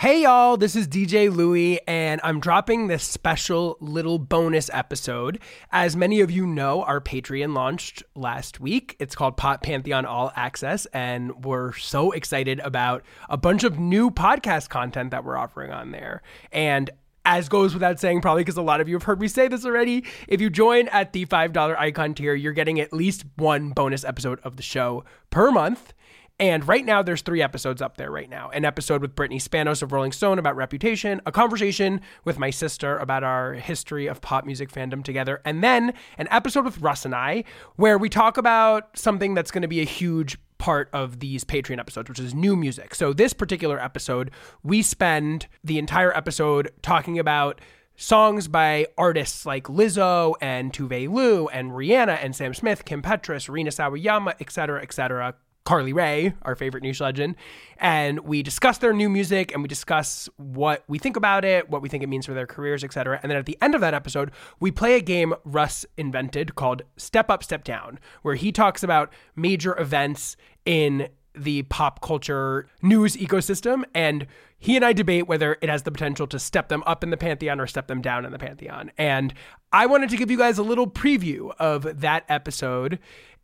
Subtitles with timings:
[0.00, 5.38] Hey y'all, this is DJ Louie, and I'm dropping this special little bonus episode.
[5.72, 8.96] As many of you know, our Patreon launched last week.
[8.98, 14.10] It's called Pop Pantheon All Access, and we're so excited about a bunch of new
[14.10, 16.22] podcast content that we're offering on there.
[16.50, 16.88] And
[17.26, 19.66] as goes without saying, probably because a lot of you have heard me say this
[19.66, 24.02] already, if you join at the $5 icon tier, you're getting at least one bonus
[24.04, 25.92] episode of the show per month.
[26.40, 28.48] And right now, there's three episodes up there right now.
[28.48, 32.96] An episode with Brittany Spanos of Rolling Stone about Reputation, a conversation with my sister
[32.96, 37.14] about our history of pop music fandom together, and then an episode with Russ and
[37.14, 37.44] I
[37.76, 41.78] where we talk about something that's going to be a huge part of these Patreon
[41.78, 42.94] episodes, which is new music.
[42.94, 44.30] So, this particular episode,
[44.62, 47.60] we spend the entire episode talking about
[47.96, 53.50] songs by artists like Lizzo and Tove Lo and Rihanna and Sam Smith, Kim Petras,
[53.50, 57.36] Rina Sawayama, etc., etc., Carly Rae, our favorite niche legend,
[57.76, 61.82] and we discuss their new music and we discuss what we think about it, what
[61.82, 63.20] we think it means for their careers, etc.
[63.22, 66.82] And then at the end of that episode, we play a game Russ invented called
[66.96, 73.16] Step Up, Step Down, where he talks about major events in the pop culture news
[73.16, 74.26] ecosystem and
[74.58, 77.16] he and I debate whether it has the potential to step them up in the
[77.16, 78.90] pantheon or step them down in the pantheon.
[78.98, 79.32] And
[79.72, 82.98] I wanted to give you guys a little preview of that episode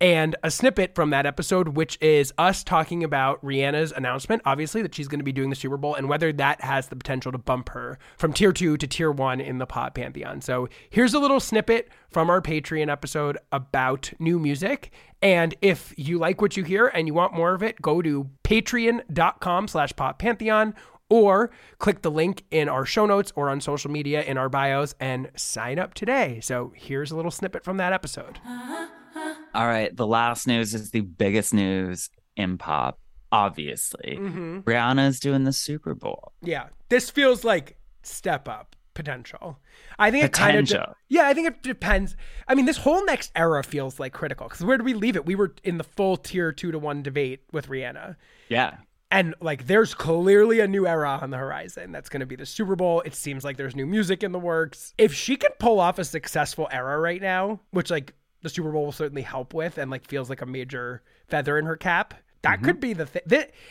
[0.00, 4.94] and a snippet from that episode, which is us talking about Rihanna's announcement, obviously, that
[4.94, 7.38] she's going to be doing the Super Bowl and whether that has the potential to
[7.38, 10.40] bump her from tier two to tier one in the pop pantheon.
[10.40, 14.90] So here's a little snippet from our Patreon episode about new music.
[15.20, 18.30] And if you like what you hear and you want more of it, go to
[18.42, 20.74] patreon.com slash pop pantheon
[21.10, 24.94] or click the link in our show notes or on social media in our bios
[24.98, 26.40] and sign up today.
[26.40, 28.38] So here's a little snippet from that episode.
[28.46, 28.86] Uh-huh.
[29.54, 29.94] All right.
[29.94, 32.98] The last news is the biggest news in pop,
[33.32, 34.18] obviously.
[34.20, 34.60] Mm-hmm.
[34.60, 36.32] Rihanna's doing the Super Bowl.
[36.42, 36.68] Yeah.
[36.88, 39.58] This feels like step up potential.
[39.98, 40.48] I think potential.
[40.48, 41.26] it kind of de- yeah.
[41.26, 42.16] I think it depends.
[42.48, 45.26] I mean, this whole next era feels like critical because where do we leave it?
[45.26, 48.16] We were in the full tier two to one debate with Rihanna.
[48.48, 48.76] Yeah.
[49.12, 51.90] And like, there's clearly a new era on the horizon.
[51.90, 53.00] That's going to be the Super Bowl.
[53.00, 54.94] It seems like there's new music in the works.
[54.98, 58.84] If she can pull off a successful era right now, which like the Super Bowl
[58.84, 62.14] will certainly help with and like feels like a major feather in her cap.
[62.42, 62.64] That mm-hmm.
[62.64, 63.22] could be the thing.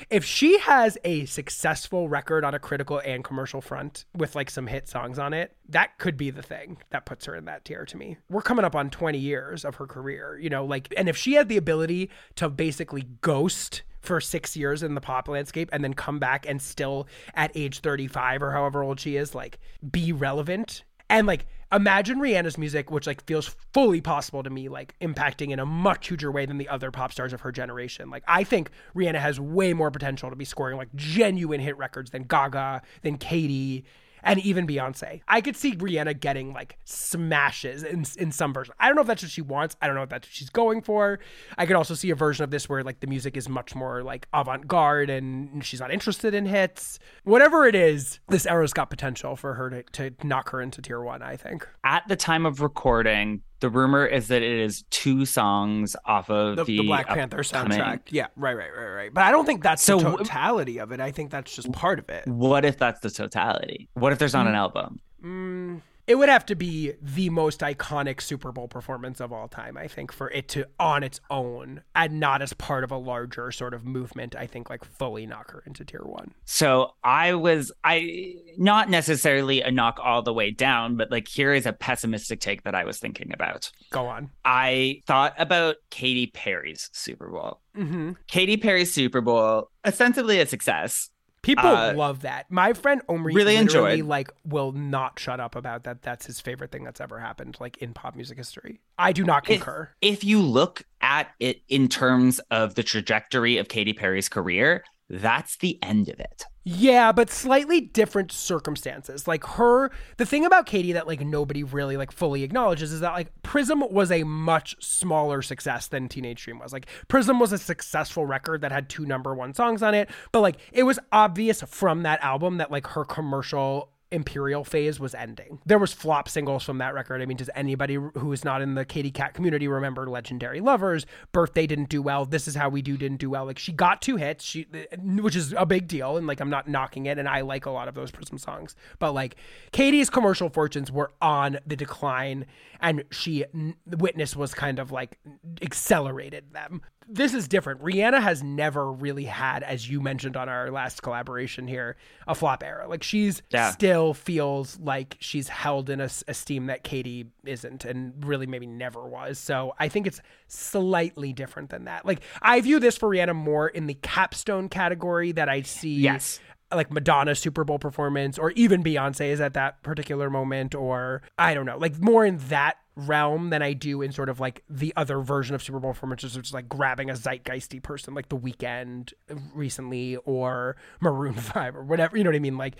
[0.09, 4.67] If she has a successful record on a critical and commercial front with like some
[4.67, 7.85] hit songs on it, that could be the thing that puts her in that tier
[7.85, 8.17] to me.
[8.29, 11.33] We're coming up on 20 years of her career, you know, like, and if she
[11.33, 15.93] had the ability to basically ghost for six years in the pop landscape and then
[15.93, 19.57] come back and still at age 35 or however old she is, like
[19.91, 24.95] be relevant and like imagine Rihanna's music, which like feels fully possible to me, like
[24.99, 28.09] impacting in a much huger way than the other pop stars of her generation.
[28.09, 32.11] Like I think Rihanna has way more potential to be scoring like genuine hit records
[32.11, 33.85] than Gaga, than Katy,
[34.23, 35.21] and even Beyonce.
[35.27, 38.73] I could see Rihanna getting like smashes in in some version.
[38.79, 39.75] I don't know if that's what she wants.
[39.81, 41.19] I don't know if that's what she's going for.
[41.57, 44.03] I could also see a version of this where like the music is much more
[44.03, 46.99] like avant-garde and she's not interested in hits.
[47.23, 51.01] Whatever it is, this era's got potential for her to, to knock her into tier
[51.01, 51.67] one, I think.
[51.83, 56.55] At the time of recording, the rumor is that it is two songs off of
[56.55, 58.01] the, the, the Black Panther soundtrack.
[58.09, 59.13] Yeah, right, right, right, right.
[59.13, 60.99] But I don't think that's so, the totality of it.
[60.99, 62.27] I think that's just part of it.
[62.27, 63.89] What if that's the totality?
[63.93, 64.49] What if there's not mm.
[64.49, 64.99] an album?
[65.23, 69.77] Mm, it would have to be the most iconic Super Bowl performance of all time,
[69.77, 73.51] I think, for it to on its own and not as part of a larger
[73.51, 76.33] sort of movement, I think like fully knock her into tier one.
[76.45, 81.53] So I was I not necessarily a knock all the way down, but like here
[81.53, 83.71] is a pessimistic take that I was thinking about.
[83.91, 84.31] Go on.
[84.43, 87.61] I thought about Katy Perry's Super Bowl.
[87.77, 88.13] Mm-hmm.
[88.27, 91.11] Katy Perry's Super Bowl, ostensibly a success
[91.49, 92.45] People uh, love that.
[92.49, 94.03] My friend Omri really enjoyed.
[94.03, 96.01] Like, will not shut up about that.
[96.01, 98.81] That's his favorite thing that's ever happened, like in pop music history.
[98.97, 99.89] I do not concur.
[100.01, 104.83] If, if you look at it in terms of the trajectory of Katy Perry's career,
[105.09, 106.45] that's the end of it.
[106.71, 109.27] Yeah, but slightly different circumstances.
[109.27, 113.13] Like her, the thing about Katy that like nobody really like fully acknowledges is that
[113.13, 116.71] like Prism was a much smaller success than Teenage Dream was.
[116.71, 120.41] Like Prism was a successful record that had two number one songs on it, but
[120.41, 125.59] like it was obvious from that album that like her commercial imperial phase was ending.
[125.65, 127.21] There was flop singles from that record.
[127.21, 131.05] I mean, does anybody who is not in the Katy Kat community remember Legendary Lovers?
[131.31, 132.25] Birthday didn't do well.
[132.25, 133.45] This is how we do didn't do well.
[133.45, 136.49] Like she got two hits, she uh, which is a big deal and like I'm
[136.49, 138.75] not knocking it and I like a lot of those Prism songs.
[138.97, 139.35] But like
[139.71, 142.45] Katy's commercial fortunes were on the decline
[142.81, 143.45] and she
[143.85, 145.19] witness was kind of like
[145.61, 147.81] accelerated them this is different.
[147.81, 151.97] Rihanna has never really had, as you mentioned on our last collaboration here,
[152.27, 152.87] a flop era.
[152.87, 153.71] Like she's yeah.
[153.71, 159.05] still feels like she's held in a esteem that Katy isn't, and really maybe never
[159.07, 159.39] was.
[159.39, 162.05] So I think it's slightly different than that.
[162.05, 165.95] Like I view this for Rihanna more in the capstone category that I see.
[165.95, 166.39] Yes
[166.71, 171.53] like Madonna's Super Bowl performance, or even Beyonce is at that particular moment, or I
[171.53, 174.93] don't know, like more in that realm than I do in sort of like the
[174.97, 178.37] other version of Super Bowl performances, which is like grabbing a zeitgeisty person like The
[178.37, 179.13] Weeknd
[179.53, 182.17] recently or Maroon 5 or whatever.
[182.17, 182.57] You know what I mean?
[182.57, 182.75] Like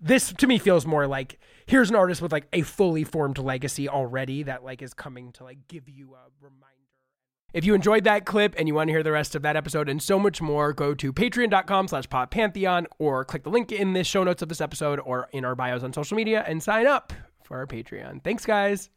[0.00, 3.88] this to me feels more like here's an artist with like a fully formed legacy
[3.88, 6.73] already that like is coming to like give you a reminder.
[7.54, 9.88] If you enjoyed that clip and you want to hear the rest of that episode
[9.88, 14.02] and so much more, go to patreon.com slash poppantheon or click the link in the
[14.02, 17.12] show notes of this episode or in our bios on social media and sign up
[17.44, 18.24] for our Patreon.
[18.24, 18.90] Thanks, guys.